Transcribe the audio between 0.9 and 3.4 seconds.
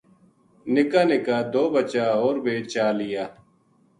نِکا دو بچا ہو ر بے چالیا